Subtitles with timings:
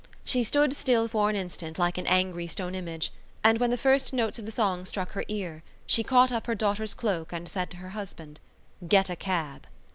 [0.23, 3.11] She stood still for an instant like an angry stone image
[3.43, 6.55] and, when the first notes of the song struck her ear, she caught up her
[6.55, 8.39] daughter's cloak and said to her husband:
[8.87, 9.67] "Get a cab!"